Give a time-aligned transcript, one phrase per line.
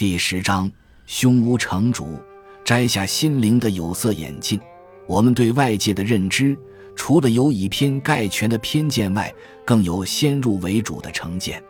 [0.00, 0.72] 第十章：
[1.04, 2.18] 胸无成竹，
[2.64, 4.58] 摘下心灵的有色眼镜。
[5.06, 6.56] 我们对外界的认知，
[6.96, 9.30] 除了有以偏概全的偏见外，
[9.62, 11.62] 更有先入为主的成见。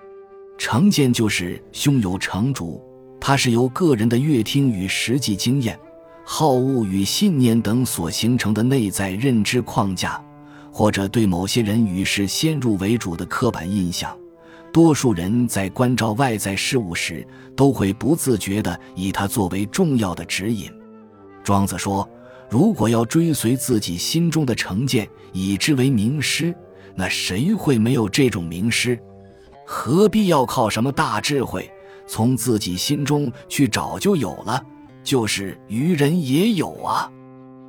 [0.57, 2.81] 成见就是胸有成竹，
[3.21, 5.77] 它是由个人的阅听与实际经验、
[6.25, 10.25] 好恶与信念等所形成的内在认知框架，
[10.71, 14.17] 或者对某些人与事先入为主的刻板印象。
[14.73, 17.27] 多数人在关照外在事物时，
[17.57, 20.71] 都会不自觉地以它作为重要的指引。
[21.43, 22.09] 庄子说
[22.49, 26.55] ：“如果要追随自己心中的成见，以之为名师，
[26.95, 28.99] 那谁会没有这种名师？
[29.67, 31.69] 何必要靠什么大智慧，
[32.07, 34.63] 从自己心中去找就有了？
[35.03, 37.11] 就是愚人也有啊，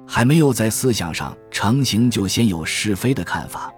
[0.06, 3.74] 还没有在思想上成型，就先有是非的看法。”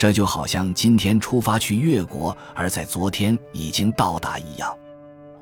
[0.00, 4.74] 这就好像今天出发去越国，而在昨天已经到达一样。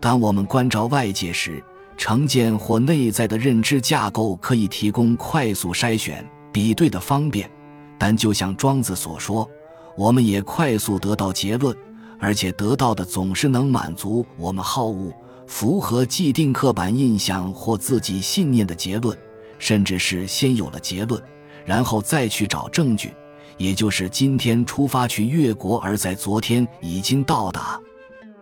[0.01, 1.63] 当我们关照外界时，
[1.97, 7.49] 成见或内在的认知架构可以提供快速筛选、比对的方便，
[7.97, 9.49] 但就像庄子所说，
[9.97, 11.73] 我们也快速得到结论，
[12.19, 15.13] 而且得到的总是能满足我们好恶、
[15.47, 19.17] 符合既定刻板印象或自己信念的结论，
[19.61, 21.23] 甚至是先有了结论，
[21.65, 23.15] 然后再去找证据。
[23.59, 27.79] 也就是今天出发去越国，而在昨天已经到达。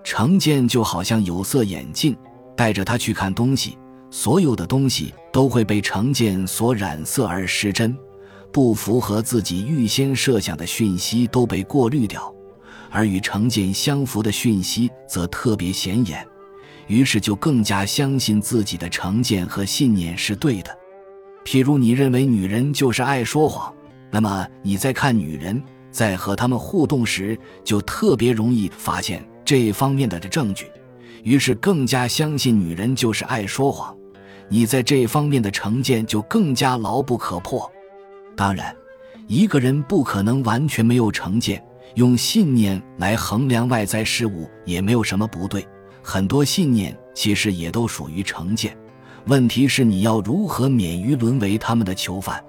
[0.05, 2.17] 成见就好像有色眼镜，
[2.57, 3.77] 带着他去看东西，
[4.09, 7.97] 所有的东西都会被成见所染色而失真，
[8.53, 12.33] 不符合自己预先设想的讯息都被过滤掉，
[12.89, 16.25] 而与成见相符的讯息则特别显眼，
[16.87, 20.71] 于是就更加相信自己的成见和信念是对的。
[21.45, 23.75] 譬如你认为女人就是爱说谎。
[24.17, 30.73] 那么你在看女人在和他们互动时，就特别容易发现这方面的证据，
[31.23, 33.95] 于是更加相信女人就是爱说谎。
[34.49, 37.71] 你在这方面的成见就更加牢不可破。
[38.35, 38.75] 当然，
[39.27, 41.63] 一个人不可能完全没有成见，
[41.97, 45.63] 用信念来衡量外在事物也没有什么不对。
[46.03, 48.75] 很多信念其实也都属于成见，
[49.27, 52.43] 问题是你要如何免于沦为他们的囚犯。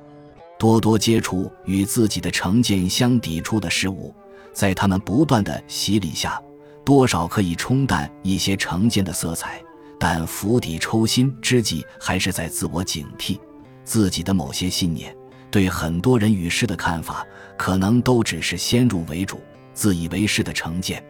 [0.57, 4.13] 多多接触与自己的成见相抵触的事物，
[4.53, 6.41] 在他们不断的洗礼下，
[6.83, 9.61] 多少可以冲淡一些成见的色彩，
[9.99, 13.39] 但釜底抽薪之际，还是在自我警惕
[13.83, 15.15] 自己的某些信念。
[15.51, 17.25] 对很多人与事的看法，
[17.55, 19.39] 可能都只是先入为主、
[19.73, 21.03] 自以为是的成见。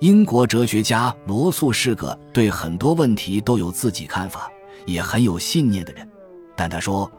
[0.00, 4.50] 英国哲学家罗素是个对很多问题都有自己看法，
[4.86, 6.08] 也很有信念的人，
[6.56, 7.10] 但他说。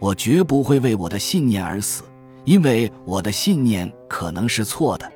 [0.00, 2.04] 我绝不会为我的信念而死，
[2.44, 5.10] 因为我的信念可能是错的。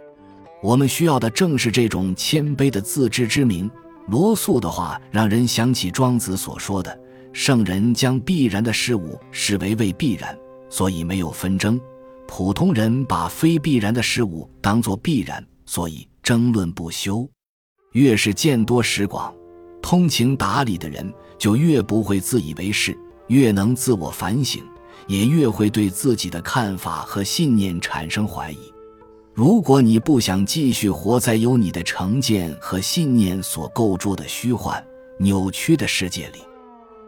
[0.62, 3.70] 我们需要的正是这种谦卑的自知之明。
[4.08, 6.98] 罗素的话让人想起庄子所说的
[7.32, 10.36] ：“圣人将必然的事物视为未必然，
[10.68, 11.78] 所以没有纷争；
[12.26, 17.28] 普通人把非必然的事物当作必然，所以争论不休。”
[17.92, 19.32] 越是见多识广、
[19.80, 22.96] 通情达理的人，就越不会自以为是，
[23.28, 24.62] 越能自我反省。
[25.06, 28.58] 也越会对自己的看法和信念产生怀疑。
[29.34, 34.84] 如果你不想继续活在由你的成见和信念所构筑的虚幻、
[35.18, 36.40] 扭曲的世界里，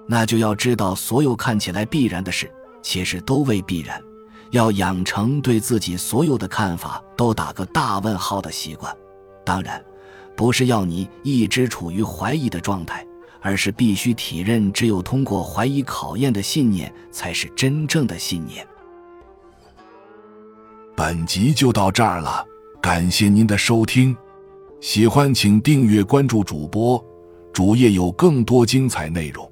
[0.06, 2.50] 那就要知道，所有看起来必然的事，
[2.82, 4.02] 其实都未必然。
[4.50, 8.94] 要养成对自己所有的看法都打个大问号的习惯。
[9.44, 9.84] 当然，
[10.36, 13.04] 不是要你一直处于怀疑的状态。
[13.44, 18.66] 而是必须体认，只有通过怀疑考验的信念，才是真正的信念。
[20.96, 22.42] 本集就到这儿了，
[22.80, 24.16] 感谢您的收听，
[24.80, 27.04] 喜欢请订阅关注主播，
[27.52, 29.46] 主页有更多精彩内容。